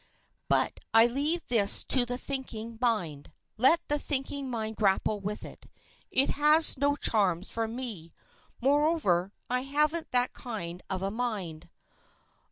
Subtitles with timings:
[0.49, 3.31] But I leave this to the thinking mind.
[3.57, 5.67] Let the thinking mind grapple with it.
[6.09, 8.09] It has no charms for me.
[8.59, 11.69] Moreover, I haven't that kind of a mind.